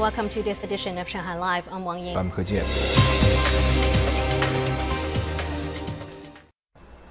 [0.00, 1.68] Welcome to this edition of Shanghai Live.
[1.72, 2.16] I'm Wang Ying.
[2.16, 2.64] I'm He Jian.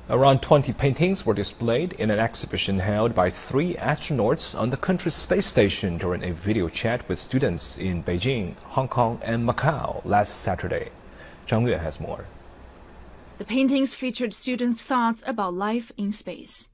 [0.08, 5.16] Around 20 paintings were displayed in an exhibition held by three astronauts on the country's
[5.16, 10.42] space station during a video chat with students in Beijing, Hong Kong, and Macau last
[10.42, 10.90] Saturday.
[11.48, 12.26] Zhang Yue has more.
[13.40, 16.70] The paintings featured students' thoughts about life in space.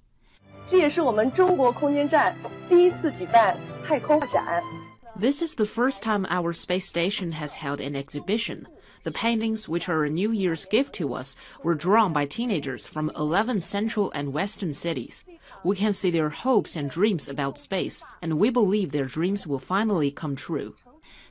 [0.68, 2.36] 这也是我们中国空间站
[2.70, 4.62] 第一次举办太空展。
[5.19, 8.69] this is the first time our space station has held an exhibition.
[9.05, 13.11] The paintings, which are a New Year's gift to us, were drawn by teenagers from
[13.17, 15.25] 11 central and western cities.
[15.65, 19.59] We can see their hopes and dreams about space, and we believe their dreams will
[19.59, 20.75] finally come true.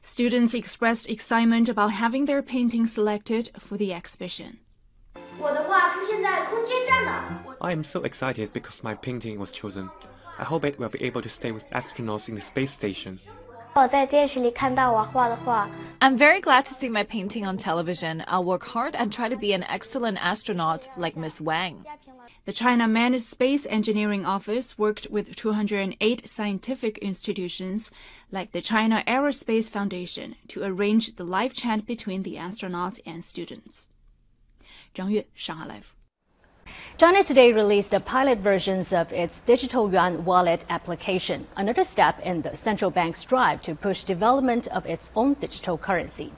[0.01, 4.61] Students expressed excitement about having their painting selected for the exhibition.
[7.61, 9.91] I am so excited because my painting was chosen.
[10.39, 13.19] I hope it will be able to stay with astronauts in the space station.
[13.77, 13.89] I'm
[16.17, 18.23] very glad to see my painting on television.
[18.25, 21.83] I'll work hard and try to be an excellent astronaut like Miss Wang.
[22.45, 27.91] The China Manned Space Engineering Office worked with 208 scientific institutions
[28.31, 33.89] like the China Aerospace Foundation to arrange the live chat between the astronauts and students.
[34.93, 36.04] 张悦，上海 Live。
[36.97, 42.55] China today released the pilot versions of its digital yuan wallet application, another step in the
[42.55, 46.31] central bank's drive to push development of its own digital currency.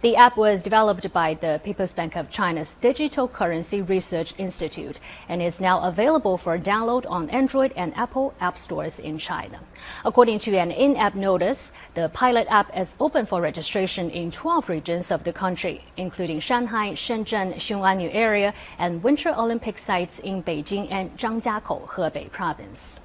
[0.00, 5.42] The app was developed by the People's Bank of China's Digital Currency Research Institute and
[5.42, 9.58] is now available for download on Android and Apple app stores in China.
[10.04, 15.10] According to an in-app notice, the pilot app is open for registration in 12 regions
[15.10, 21.16] of the country, including Shanghai, Shenzhen, Xiong'an area, and Winter Olympic sites in Beijing and
[21.18, 23.00] Zhangjiakou, Hebei province.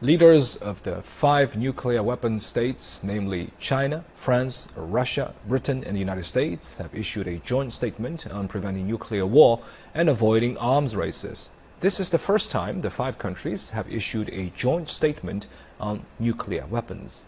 [0.00, 6.24] Leaders of the five nuclear weapon states, namely China, France, Russia, Britain, and the United
[6.24, 9.60] States, have issued a joint statement on preventing nuclear war
[9.94, 11.50] and avoiding arms races.
[11.80, 15.48] This is the first time the five countries have issued a joint statement
[15.80, 17.26] on nuclear weapons.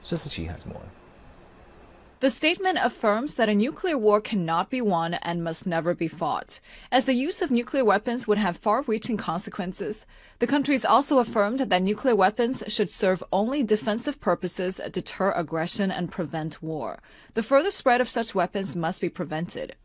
[0.00, 0.86] Sun Siqi has more.
[2.20, 6.60] The statement affirms that a nuclear war cannot be won and must never be fought,
[6.90, 10.06] as the use of nuclear weapons would have far reaching consequences.
[10.38, 16.10] The countries also affirmed that nuclear weapons should serve only defensive purposes, deter aggression, and
[16.10, 17.00] prevent war.
[17.34, 19.76] The further spread of such weapons must be prevented.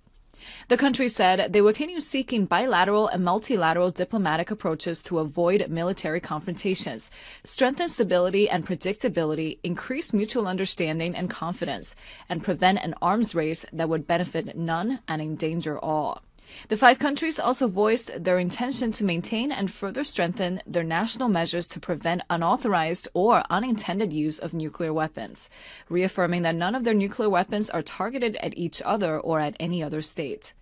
[0.69, 6.19] The country said they will continue seeking bilateral and multilateral diplomatic approaches to avoid military
[6.19, 7.09] confrontations,
[7.44, 11.96] strengthen stability and predictability, increase mutual understanding and confidence,
[12.30, 16.22] and prevent an arms race that would benefit none and endanger all.
[16.67, 21.67] The five countries also voiced their intention to maintain and further strengthen their national measures
[21.67, 25.50] to prevent unauthorized or unintended use of nuclear weapons,
[25.89, 29.84] reaffirming that none of their nuclear weapons are targeted at each other or at any
[29.84, 30.53] other state.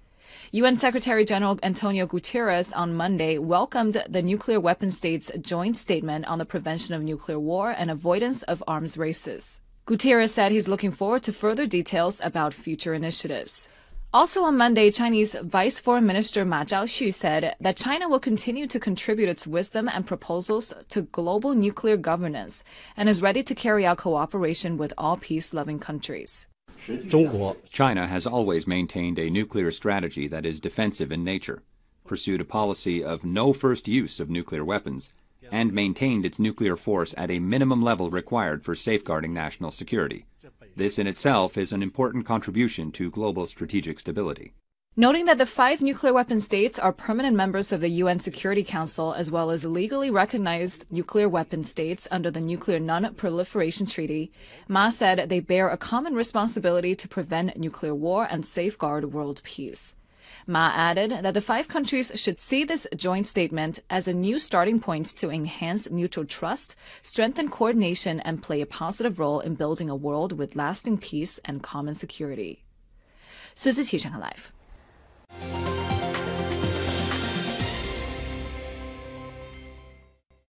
[0.52, 6.40] UN Secretary General Antonio Guterres on Monday welcomed the nuclear weapon states' joint statement on
[6.40, 9.62] the prevention of nuclear war and avoidance of arms races.
[9.86, 13.70] Guterres said he's looking forward to further details about future initiatives.
[14.12, 18.80] Also on Monday, Chinese Vice Foreign Minister Ma Zhaoxu said that China will continue to
[18.80, 22.64] contribute its wisdom and proposals to global nuclear governance
[22.98, 26.48] and is ready to carry out cooperation with all peace-loving countries.
[27.70, 31.62] China has always maintained a nuclear strategy that is defensive in nature,
[32.08, 35.12] pursued a policy of no first use of nuclear weapons,
[35.52, 40.26] and maintained its nuclear force at a minimum level required for safeguarding national security.
[40.76, 44.54] This in itself is an important contribution to global strategic stability.
[44.96, 49.14] Noting that the five nuclear weapon states are permanent members of the UN Security Council
[49.14, 54.32] as well as legally recognized nuclear weapon states under the Nuclear Non-Proliferation Treaty,
[54.68, 59.96] Ma said they bear a common responsibility to prevent nuclear war and safeguard world peace.
[60.50, 64.80] Ma added that the five countries should see this joint statement as a new starting
[64.80, 69.96] point to enhance mutual trust, strengthen coordination, and play a positive role in building a
[69.96, 72.64] world with lasting peace and common security.
[73.54, 75.59] Sun Siqi, Shanghai Live.